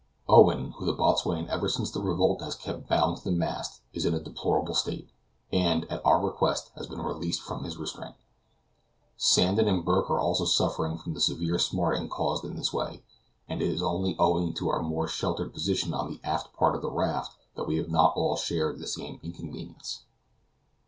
Owen, 0.27 0.71
whom 0.71 0.87
the 0.87 0.93
boatswain 0.93 1.47
ever 1.47 1.69
since 1.69 1.91
the 1.91 2.01
revolt 2.01 2.41
has 2.41 2.55
kept 2.55 2.89
bound 2.89 3.17
to 3.17 3.23
the 3.23 3.31
mast, 3.31 3.81
is 3.93 4.03
in 4.03 4.15
a 4.15 4.19
deplorable 4.19 4.73
state, 4.73 5.11
and, 5.53 5.85
at 5.91 6.03
our 6.03 6.19
request, 6.19 6.71
has 6.75 6.87
been 6.87 7.03
released 7.03 7.39
from 7.43 7.63
his 7.65 7.77
restraint. 7.77 8.15
Sandon 9.15 9.67
and 9.67 9.85
Burke 9.85 10.09
are 10.09 10.19
also 10.19 10.43
suffering 10.45 10.97
from 10.97 11.13
the 11.13 11.21
severe 11.21 11.59
smarting 11.59 12.09
caused 12.09 12.43
in 12.43 12.55
this 12.55 12.73
way, 12.73 13.03
and 13.47 13.61
it 13.61 13.69
is 13.69 13.83
only 13.83 14.15
owing 14.17 14.55
to 14.55 14.69
our 14.69 14.81
more 14.81 15.07
sheltered 15.07 15.53
position 15.53 15.93
on 15.93 16.09
the 16.09 16.19
aft 16.23 16.51
part 16.53 16.73
of 16.73 16.81
the 16.81 16.89
raft, 16.89 17.35
that 17.55 17.67
we 17.67 17.77
have 17.77 17.89
not 17.91 18.13
all 18.15 18.35
shared 18.35 18.79
the 18.79 18.87
same 18.87 19.19
inconvenience. 19.21 20.05